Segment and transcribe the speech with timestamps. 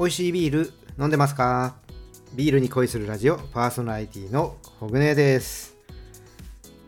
[0.00, 1.74] 美味しいビール飲んでますか？
[2.32, 5.76] ビールに恋するラジオパーソナリティのほぐねです、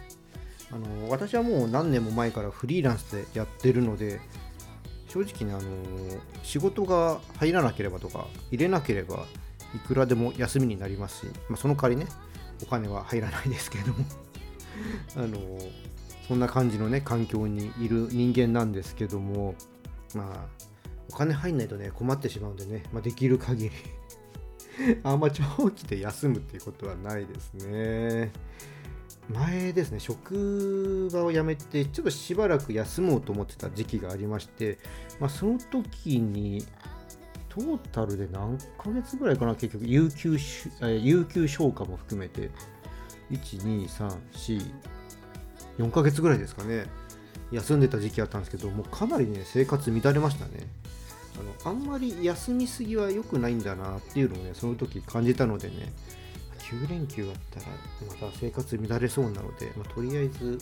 [0.72, 4.20] あの私はもう何年も前からフリーランスでやってるので
[5.08, 9.24] 正直ねあの仕事が入らなければとか入れなければ
[9.74, 12.06] いくらでも休みになりますし、まあ、その代わりね
[12.62, 14.04] お金は入らないですけれども
[15.16, 15.38] あの
[16.26, 19.54] そんな感じのね環境にいる人間なんですけども
[20.14, 20.66] まあ
[21.08, 23.70] お金入んないとね困ってしまうんでね、まあ、できる限り
[25.04, 28.32] あんま長期で休むっていうことはないですね。
[29.28, 34.78] 前ですね、職場を辞めて、ちょっとしばらく休もうと思ってた時期がありまして、
[35.18, 36.64] まあ、その時に、
[37.48, 42.50] トータルで何ヶ月ぐらいかな、結局、有給しえ有給消化も含めて、
[43.30, 44.72] 1、2、3、4、
[45.78, 46.86] 4ヶ月ぐらいですかね、
[47.50, 50.68] 休んでた時期あったんですけど、もうかなりね、生活乱れましたね。
[51.38, 55.92] あのあんまり休みすぎは良くないんだなっていうのをね、その時感じたのでね、
[56.70, 57.66] 9連休あったら
[58.08, 60.58] また生活乱れそうなので、まあ、とりあえず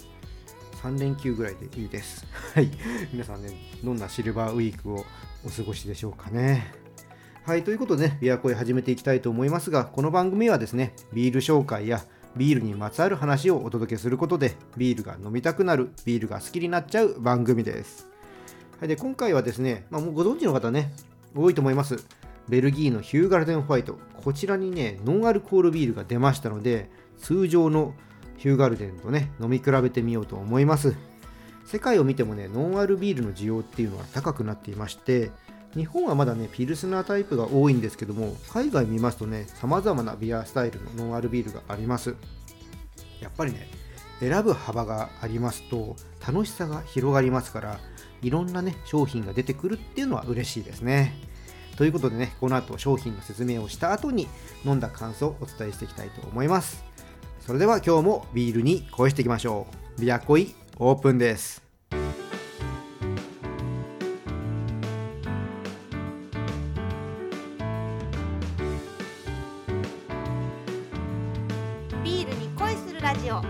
[0.83, 2.27] 3連休ぐらいでいいです。
[2.55, 2.71] はい。
[3.11, 3.51] 皆さんね、
[3.83, 5.07] どんなシルバーウィークを
[5.45, 6.75] お過ごしでしょうかね。
[7.45, 7.65] はい。
[7.65, 12.05] ということでね、ビアコイ始めていきたいと思いますが、この番組はですね、ビール紹介や
[12.37, 18.09] ビールにまつわる話をお届けすることで、ビールが飲みたくなる、ビールが好きになっちゃう番組です。
[18.79, 18.89] はい。
[18.89, 20.93] で、今回はですね、まあ、もうご存知の方ね、
[21.35, 21.97] 多いと思います。
[22.49, 23.99] ベルギーのヒューガルデンホワイト。
[24.23, 27.95] こちらにね、ノンアルコールビールが出ましたので、通常の
[28.37, 30.95] ヒューガルデンとね、飲み比べてみようと思います。
[31.65, 35.31] 世界を見てもね、ノンアルビールの需要っていうのは高くなっていまして、
[35.75, 42.15] 日本はまだね、ピルスナータイプが多いんですけども、海外見ますとね、様々なビアスタイルのノンアルビールがあります。
[43.21, 43.69] やっぱりね、
[44.21, 47.81] 選ぶ幅がありますと、楽しさが広がりますから、
[48.23, 51.15] いろんなね、商品が出てくるっていうのは嬉しいですね。
[51.77, 54.29] ということでね、この後商品の説明をした後に
[54.65, 56.85] 飲んだ感想をお伝えしていきたいと思います。
[57.41, 59.67] それでは今日もビールに恋していきましょ
[59.99, 60.01] う。
[60.01, 61.63] ビアコイオープンです。
[72.05, 73.43] ビールに恋するラジオ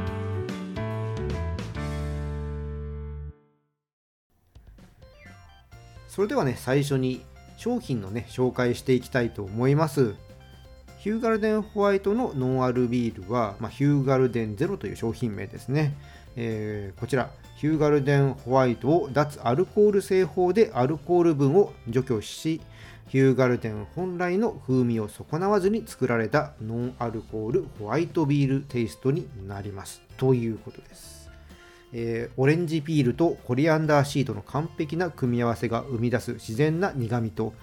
[6.09, 7.25] それではね、最初に
[7.65, 10.17] 商品のね、紹介していきたいと思います。
[10.99, 15.95] ヒューガルデンホワイトのノンアルビールは、まあ、ヒューガルデンゼロという商品名ですね。
[16.37, 22.61] えーこちら、ヒューガルデンホワイトを脱アルコール製法でアルコール分を除去し、
[23.09, 30.03] ヒューガルデン本来の風味を損なわずに作られたノンアルコールホワイトビールテイストになります。
[30.19, 31.24] ということです。
[31.97, 37.55] えーオレンジピールとコリアンダーシートの完璧な組み合わせが生み出す自然な苦みと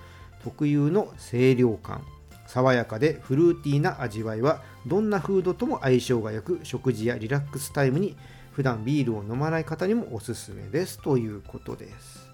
[0.43, 2.01] 特有の清涼感。
[2.47, 8.17] 爽やかでフルーティーな味わいはどんなフードとも相性が良く食事やリラックスタイムに
[8.51, 11.01] 普段ビールを飲まない方にもおすすめです。
[11.01, 12.29] ということです、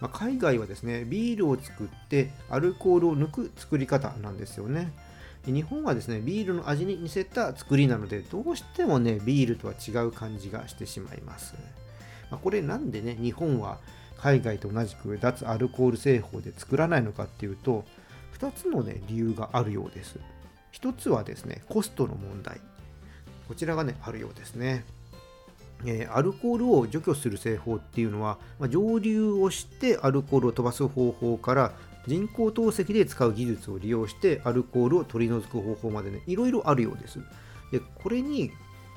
[0.00, 4.92] まあ海外はですねビールを作ってアルコールを抜く作り方なんですよね。
[5.46, 11.54] 日本はですねビールの味に似せた作りなのでどうしてもねビールとは違う感じがしてしまいます、
[12.30, 13.78] まあこれなんでね日本は
[14.18, 17.84] 海外と同じく脱アルコール製法で作らないのかっていうと
[18.38, 20.18] 2つのね理由があるようです。
[20.72, 22.60] 1つはですねコストの問題。
[23.48, 24.84] こちらがねあるようですね。
[25.86, 31.72] えアルコールを除去する製法っていうのは、まあ蒸留をしてアルコールを飛ばす方法から
[32.06, 37.20] 人工透析で使う技術を利用してアルコールを取り除く方法までねいろいろあるようです。
[37.70, 38.50] でこれに、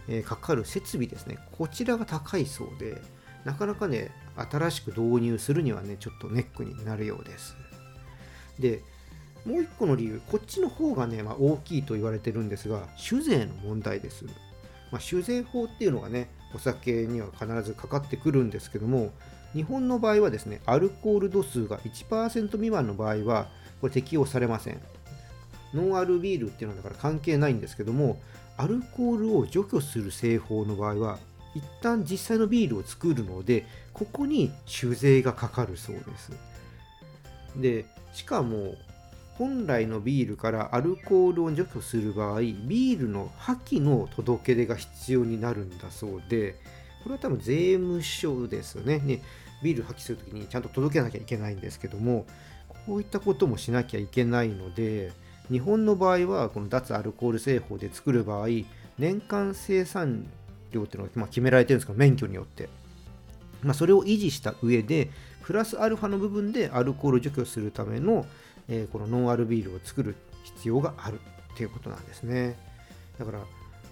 [0.08, 3.02] えかかる設備ですねこちらが高いそうで
[3.46, 7.56] なかなかね新しく導入するにはねちょっとネックになるようです。
[8.60, 8.82] で
[9.46, 14.26] もう一個の理由こっちの方がね、まあ、大きいと言われてるんですが酒税の問題です。
[14.92, 19.12] まあ、酒税法っていうのがねお酒には必ずかかってくるんですけども
[19.54, 23.48] 日本の場合はですねアルコール度数が1%未満の場合は
[23.82, 24.82] これ適用されません。
[25.74, 28.20] ノンアルビールっていうのはだから関係ないんですけども
[28.58, 31.20] アルコールを除去する製法の場合は
[31.56, 36.32] 一旦実際のビールを作るのでここに酒税がかかるそうです。
[37.56, 38.76] でしかも
[39.38, 46.60] 本来のビールからアルコールを除去する場合ビールの破棄の届け出が必要になるんだそうで
[47.04, 49.00] これは多分税務署ですね。
[49.00, 49.22] ね
[49.64, 52.26] ビール破棄するときにちゃんと届けなきゃいけないんですけども
[52.86, 55.12] こういったこともしなきゃいけないので
[55.50, 58.48] 日本の場合はこの脱アルコール製法で作る場合
[59.00, 60.28] 年間生産
[60.72, 62.70] 量っていうのが決められてるんですけど免許によって、
[63.62, 65.10] まあ、それを維持した上で
[65.44, 68.26] プラスアルファの部分でアルコール除去するための、
[68.68, 71.20] えー、このノンアルビールを作る必要がある
[71.54, 72.58] っていうことなんですね。
[73.20, 73.40] だから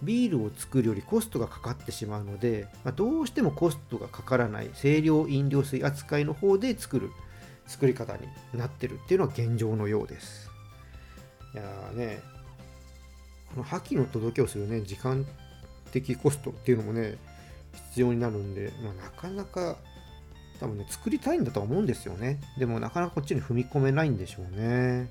[0.04, 7.12] ビールを作るよりコストがかかってしまうので、まあ、どうしてもコストがかからない清涼飲料水扱いの方で作る
[7.68, 10.50] 作り方になってるっていうのは現状のようです。
[11.54, 12.22] いやーね
[13.52, 15.26] この破棄の届けをするね時間
[15.92, 17.18] 的コストっていうのもね
[17.90, 19.78] 必要になるんで、まあ、なかなか
[20.60, 22.40] 多分ね作りたいんだとは思うんですよね。
[22.58, 25.10] でもなかなかこっちに踏み込めないんでしょうね。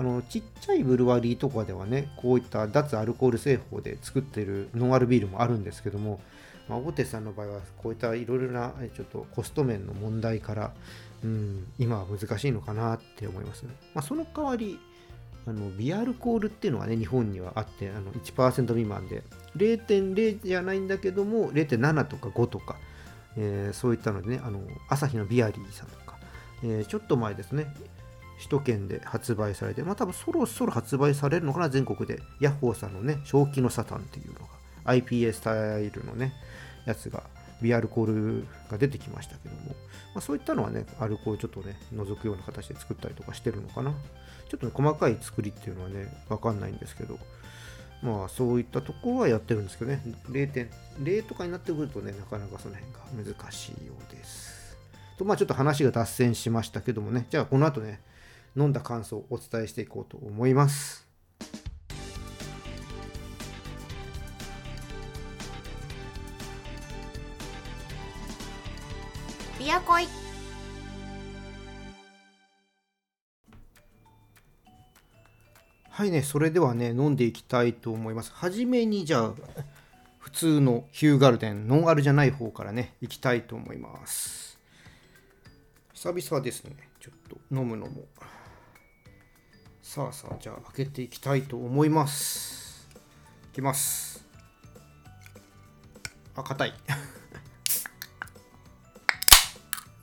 [0.00, 6.20] あのちっちゃいブルワリーとかではねこういった脱アルコール製法で作ってるノンアルビールもあるんですけども、
[6.70, 10.72] まあ、大手さんの場合はこういったいろいろなちょっとコスト面の問題から、
[11.22, 14.78] うん、今は難しいのかなって思います、まあ、その代わり
[15.46, 19.22] あのビアルコールっていうのがね日本にはあってあの1%未満で
[19.58, 22.76] 0.0じゃないんだけども0.7とか5とか、
[23.36, 26.18] えー、そういったのでねあの朝日のビアリーさんとか、
[26.62, 27.74] えー、ちょっと前ですね
[28.40, 32.20] 首都圏で発売されて、まあ多分そろそろ発売されるのかな、全国で。
[32.40, 34.40] ヤッホーさんのね、正気のサタンっていうの
[34.84, 36.32] が、IPA スタイルのね、
[36.86, 37.22] やつが、
[37.60, 39.60] ビアルコールが出てきましたけども、
[40.14, 43.92] まあ、そういったのはね、アルコールちょっとね、除くような形で作ったりとかしてるのかな。
[44.48, 47.18] ちょっと、ね、細かい作りっていうのはね、わかんないんですけど、
[48.02, 54.78] まあそういったところはやってるんですけどね、0.0とかになってくるとね、なかなかその辺が難しいようです。
[55.18, 58.00] と、まあちょっと話が脱線しましたけどもね、じゃあこの後ね、
[58.56, 61.08] 飲んだ感想をお伝えしていこうと思います。
[69.58, 70.06] ビアコイ
[75.90, 78.32] はいね、それではね、飲んでいきたいと思います。
[78.32, 79.34] はじめに、じゃあ、
[80.18, 84.58] 普通のヒューガルデン、ノンアルじゃない方からね、いきたいと思います。
[85.92, 88.04] 久々ですね、ちょっと飲むのも。
[89.92, 92.88] さあさあじゃあ開けていきたいと思います。
[93.50, 94.24] いきます。
[96.36, 96.68] あ硬い。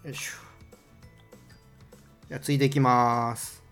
[0.04, 0.32] よいしょ。
[2.28, 3.64] じゃあついでいきます。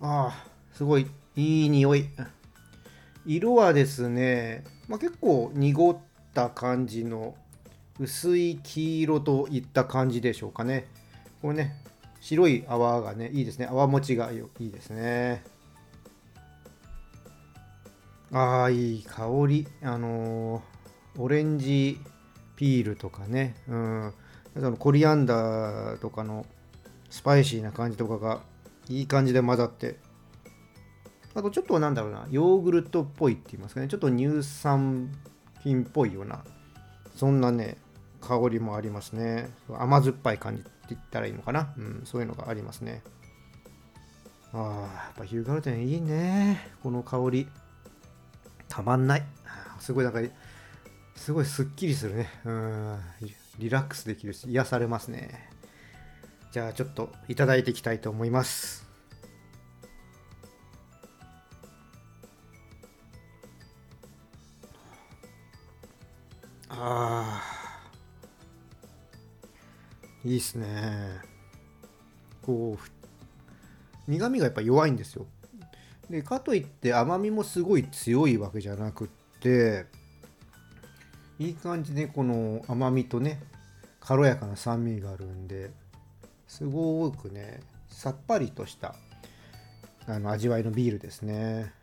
[0.00, 0.32] あ
[0.72, 1.06] すごい。
[1.36, 2.08] いい匂い。
[3.30, 5.96] 色はですね、まあ、結構濁っ
[6.34, 7.36] た感じの
[8.00, 10.88] 薄い黄色といった感じでしょうかね。
[11.40, 11.76] これね、
[12.20, 13.68] 白い泡がね、いいですね。
[13.70, 15.44] 泡持ちがいいですね。
[18.32, 19.68] ああ、いい香り。
[19.80, 22.00] あのー、オレンジ
[22.56, 24.12] ピールとかね、うん、
[24.54, 26.46] そのコリアンダーとかの
[27.10, 28.40] スパイシーな感じとかが
[28.88, 30.00] いい感じで混ざって
[31.40, 35.10] あとちょっとなんだろうな、ヨーグルトっぽいって言いますかね、ちょっと乳酸
[35.62, 36.44] 品っぽいような、
[37.16, 37.78] そんなね、
[38.20, 39.48] 香りもありますね。
[39.70, 41.72] 甘酸っぱい感じって言ったらいいのかな。
[41.78, 43.02] うん、そういうのがありますね。
[44.52, 46.70] ああ、やっぱヒューガルテンいいね。
[46.82, 47.48] この香り。
[48.68, 49.22] たまんない。
[49.78, 50.20] すごいなんか、
[51.16, 52.28] すごいすっきりするね。
[52.44, 52.98] うん、
[53.58, 55.48] リラックスできるし、癒されますね。
[56.52, 58.89] じゃあちょっといただいていきたいと思います。
[66.82, 67.42] あ
[70.24, 71.20] いいっすね。
[72.40, 72.78] こ
[74.08, 75.26] う苦みがやっぱ弱いんですよ。
[76.08, 79.08] でかといって甘みもすごい強いわけじゃなくっ
[79.40, 79.84] て
[81.38, 83.40] いい感じでこの甘みとね
[84.00, 85.70] 軽やかな酸味があるんで
[86.48, 88.94] すごくねさっぱりとした
[90.06, 91.74] あの味わいのビールですね。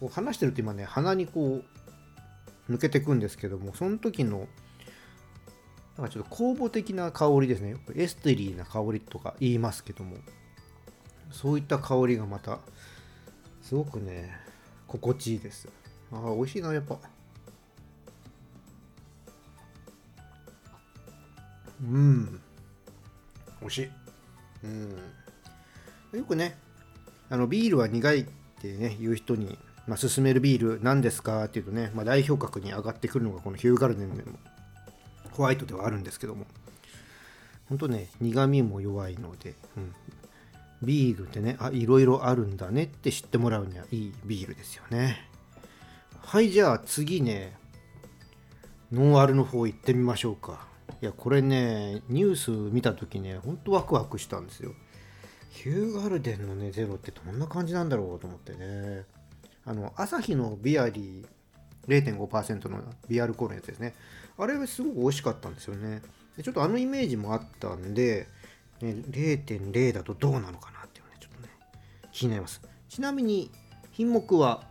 [0.00, 1.73] こう話してると今ね鼻にこう
[2.70, 4.48] 抜けていくんですけどもその時の
[5.96, 7.76] なんかちょっと酵母的な香りですね。
[7.94, 10.16] エステリーな香りとか言いますけども
[11.30, 12.58] そういった香りがまた
[13.62, 14.36] すごくね
[14.88, 15.68] 心地いいです。
[16.12, 16.98] ああ美味しいなやっぱ。
[21.82, 22.40] うん。
[23.60, 23.90] 美味しい。
[24.64, 26.18] うん。
[26.18, 26.56] よくね
[27.30, 28.26] あのビールは苦いっ
[28.60, 34.38] てね言う人にまあ、進めるビール何ですかっていうとね、まあ、代表格に上がってくるのがこのヒューガルデンでも
[35.32, 36.46] ホワイトではあるんですけども
[37.68, 39.94] ほんとね苦味も弱いので、うん、
[40.82, 45.28] ビールってねあいろいろあるんだねって知ってもらうにはいいビールですよね。
[46.18, 47.56] はいじゃあ次ね
[48.92, 50.66] ノンアルの方行ってみましょうか。
[51.02, 54.72] いやこれねニュース見た時ねほんとワクワクしたんですよ。
[55.50, 59.04] ヒューガルデンのねゼロってどんな感じなんだろうと思ってね。
[59.66, 61.26] あの朝日のビアリー
[61.88, 63.94] 0.5%のビアルコールのやつですね。
[64.38, 66.02] あれすごく美味しかったんですよね。
[66.36, 68.26] でちょっとあのイメージもあったんで、
[68.80, 71.48] ね、0.0だとどうなのかなっていうねちょっとね
[72.12, 72.60] 気になります。
[72.88, 73.50] ちなみに
[73.92, 74.62] 品目は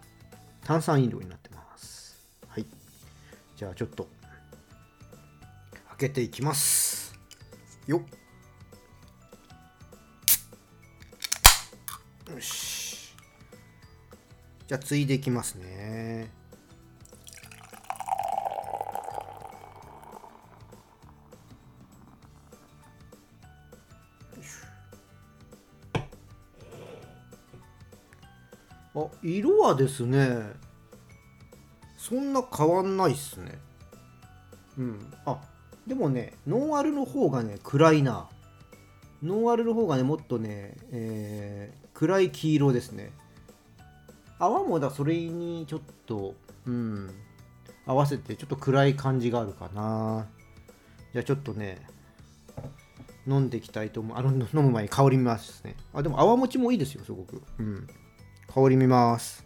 [0.64, 2.18] 炭酸飲料になってます。
[2.48, 2.66] はい。
[3.56, 4.08] じゃあちょっと
[5.90, 7.14] 開けていきます。
[7.88, 8.02] よっ。
[12.34, 12.83] よし。
[14.68, 16.30] じゃあついでいきますね。
[28.96, 30.52] あ色はですね
[31.98, 33.58] そんな変わんないっすね。
[34.78, 35.14] うん。
[35.26, 35.42] あ
[35.88, 38.30] でもねノンアルの方がね暗いな。
[39.22, 43.12] ノンアルの方がねもっとね、えー暗い黄色ですね。
[44.44, 46.36] 泡もだそれにちょっと
[46.66, 47.10] うん
[47.86, 50.28] 合わせてちょっと暗い感じがあるかな。
[51.12, 51.86] じゃあちょっとね
[53.28, 54.18] 飲んでいきたいと思う。
[54.18, 55.76] あの飲む前に香り見ますね。
[55.94, 57.42] あでも泡持ちもいいですよすごく。
[57.60, 57.88] うん。
[58.54, 59.46] 香り見ます。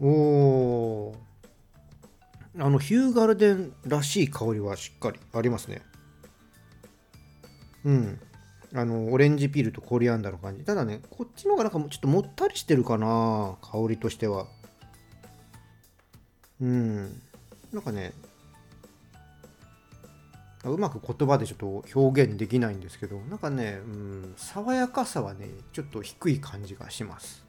[0.00, 1.14] おー。
[2.60, 5.82] あのヒューガルデンらしい香りはしっかりありますね。
[7.84, 8.20] うん。
[8.74, 10.64] あのオレンジピールとコリアンダーの感じ。
[10.64, 14.46] ただねこっちの方がなんかちょっともったりしてるかな香りとしては。
[16.60, 17.22] うん。
[17.72, 18.12] なんかね
[20.64, 27.44] うまく言葉でちょっと表現できないんですけどなんかね、うん、爽やかさはねちょっと低い感じがします。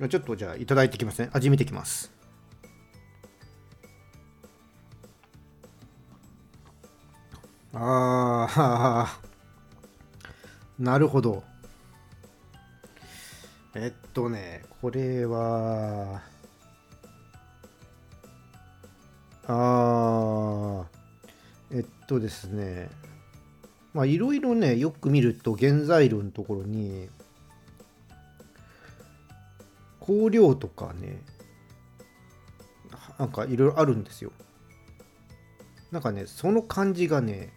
[0.00, 0.08] うん。
[0.08, 1.30] ちょっとじゃあいただいてきますね。
[1.32, 2.17] 味見てきます。
[7.80, 10.82] あー。
[10.82, 11.44] なるほど。
[13.74, 16.20] えっとねこれは
[19.46, 20.86] あー。
[21.70, 22.90] えっとですね。
[23.94, 27.08] まあいろいろねよく見ると原材料のところに
[30.00, 31.22] 香料とかね
[33.18, 34.32] なんかいろいろあるんですよ。
[35.92, 37.52] なんかねその感じがね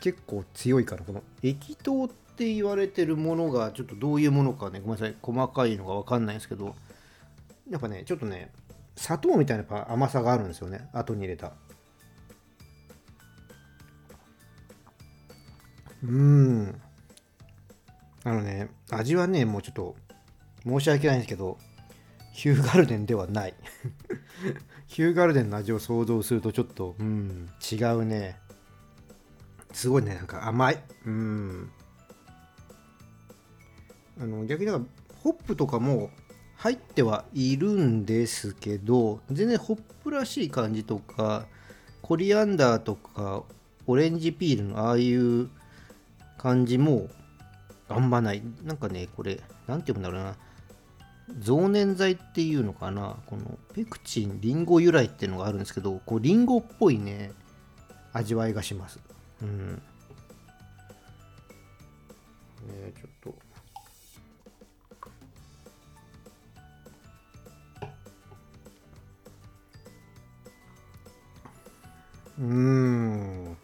[0.00, 6.76] 結構強いからこの液糖って言われてるものがちょっとどういうものかねごめんなさい細かいのが分かんないんですけど
[7.68, 8.50] やっぱねちょっとね
[8.96, 11.52] 砂糖みたいな甘さがあるんですよね後に入れた。
[16.02, 16.80] うん。
[18.24, 19.96] あのね味はねもうちょっと
[20.64, 21.58] 申し訳ないんですけど
[22.32, 23.54] ヒューガルデンではない。
[24.86, 28.36] ヒューガルデンの味を想像するとちょっとうん違うね。
[29.72, 30.82] すごいねなんか甘い。
[31.06, 31.70] うん。
[34.20, 34.90] あの逆になんか
[35.22, 36.10] ホップとかも
[36.56, 41.46] 入ってはいるんですけど全然ホップらしい感じとか
[42.02, 43.44] コリアンダーとか
[43.86, 45.48] オレンジピールのああいう
[46.36, 47.08] 感じも
[47.88, 48.42] あんまない。
[48.64, 50.36] なんかねこれなんて言うんだろうな。
[51.38, 53.16] 増粘剤っていうのかな。
[53.26, 57.32] このペクチンリンゴ由来っていうのがあるんですけどこうリンゴっぽいね
[58.12, 58.98] 味わいがします。
[59.42, 59.68] うん。
[62.66, 63.34] ねちょっと。
[72.38, 73.56] うーん。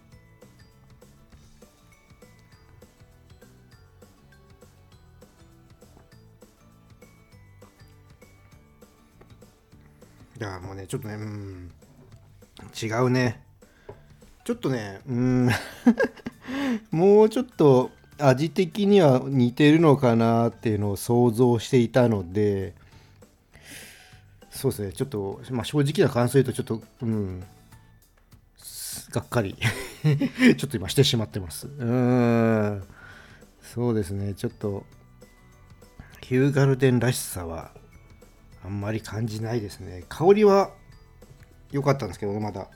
[10.36, 11.70] いやもうねちょっとねうん。
[12.80, 13.43] 違うね。
[14.44, 15.48] ちょっとねうん。
[16.92, 22.74] もうちょっと味的には似てるのかなっていうのを想像していたので
[24.50, 27.44] そうですねちょっと、まあ、正直な感想言うとちょっとうん。
[29.10, 29.56] がっかり。
[30.56, 31.66] ちょっと今してしまってます。
[31.66, 32.82] うん。
[33.62, 34.84] そうですねちょっと
[36.20, 37.72] ヒューガルデンらしさは
[38.64, 40.04] あんまり感じないですね。
[40.08, 40.70] 香りは
[41.70, 42.68] 良かったんですけどねまだ。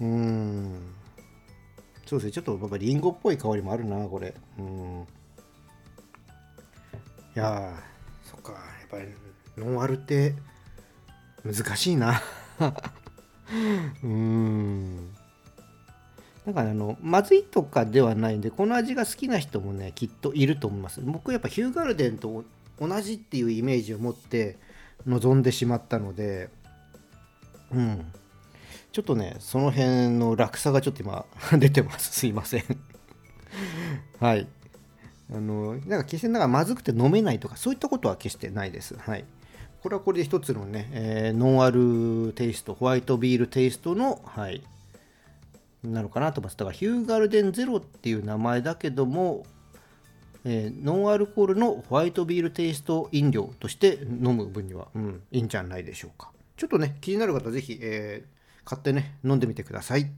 [0.00, 0.94] うん。
[2.06, 2.32] そうですね。
[2.32, 4.34] ちょっとやっぱリンゴっぽい香りもあるなこれ。
[4.58, 5.06] うん。
[7.36, 8.52] いやーそっか。
[8.52, 9.06] やっぱり
[9.56, 10.34] ノンアルって
[11.44, 12.20] 難しいな。
[14.02, 15.12] うん。
[16.46, 21.00] なんかねあのまずいとかではないんでこの味が好きな人もねきっといると思います。
[21.02, 22.44] 僕やっぱヒューガルデンと
[22.80, 24.58] 同じっていうイメージを持って
[25.06, 26.50] 臨んでしまったので
[27.72, 28.12] うん。
[28.92, 31.24] ちょっとねその辺の落差がちょっと今
[31.58, 32.12] 出てます。
[32.12, 32.64] すいません。
[34.18, 34.46] はい。
[35.32, 38.96] あのなんか決してなんかまずくて飲めないとかそういったことは決してないです。
[38.96, 39.24] はい。
[39.82, 44.62] これはこれで一つのね、えーノンアルテイストホワイトビールテイストのはい。
[45.82, 49.46] なのかなと思いますだからヒューガルデンゼロっていう名前だけども、
[50.44, 56.32] えーノンアルコールのホワイトビールテイスト飲料として飲む分には、うん、いいんじゃないでしょうか。
[56.56, 58.39] ちょっとね気になる方ぜひ、えー
[58.70, 60.08] 買ってね飲んでみてください。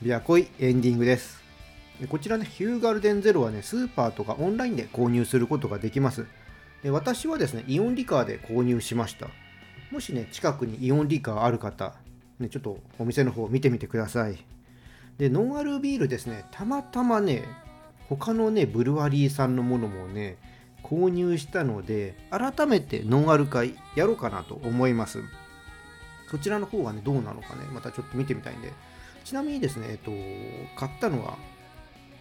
[0.00, 1.42] ビアコイエンディングです。
[2.08, 6.24] こちらねヒューガルデンゼロはねスーパーとかオンラインで購入することができます。
[6.82, 9.28] で私はですねイオンリカーで購入しました。
[9.90, 11.96] もしね近くにイオンリカーある方、
[12.38, 14.38] ね、ちょっとお店の方見てみてください。
[15.18, 17.44] でノンアルビールですねたまたまね
[18.08, 20.36] 他のねブルワリーさんのものもね
[20.82, 25.22] 購入したので改めてノンアル会やろうかなと思います。
[26.30, 28.72] そちらの方がねどうなのかねまたちょっと見てみたいんで。
[29.28, 30.10] ちなみにですね、えっと、
[30.74, 31.36] 買ったのは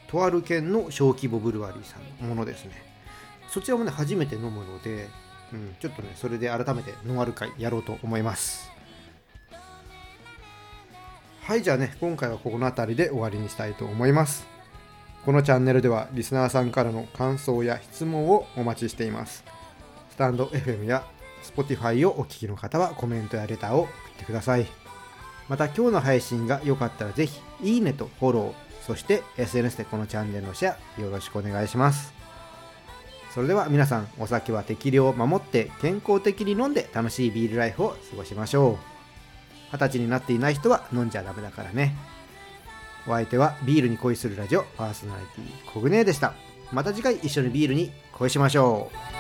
[0.07, 2.71] とある県の小規模ブルワリーさんのものですね。
[3.47, 5.07] そちらもね初めて飲むので、
[5.53, 8.69] うん、ちょっとねそれで改めてノンアル会やろうと思います。
[11.47, 14.45] はいじゃあね今回はここの辺りで終わりにしたいと思います。
[15.23, 19.45] このチャンネルではリスナーさんからの感想や質問をお待ちしています。
[20.10, 21.05] スタンド FM や
[21.43, 24.67] Spotify をお聞きの方はコメントやレターを送ってください。
[25.47, 32.13] また今日の配信が良かったらぜひいいねとフォローそして SNS でこのチャンネルのシェアよろしくお願いします。
[33.33, 38.96] それでは皆さんお酒は適量を守って健康的に飲んで楽しいビールライフを過ごしましょう。
[39.71, 41.95] 二十歳になっていない人は飲んじゃダメだからね。
[43.08, 46.34] お相手はビールに恋するラジオパーソナリティコグネでした。
[46.71, 49.16] また次回一緒にビールに恋しましょう。